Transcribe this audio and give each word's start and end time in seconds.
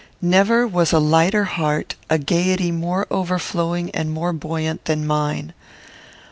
Never 0.19 0.65
was 0.67 0.91
a 0.91 0.97
lighter 0.97 1.43
heart, 1.43 1.93
a 2.09 2.17
gayety 2.17 2.71
more 2.71 3.05
overflowing 3.11 3.91
and 3.91 4.11
more 4.11 4.33
buoyant, 4.33 4.85
than 4.85 5.05
mine. 5.05 5.53